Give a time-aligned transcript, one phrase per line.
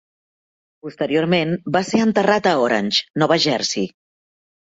[0.85, 3.87] Posteriorment va ser enterrat a Orange, Nova Jersey.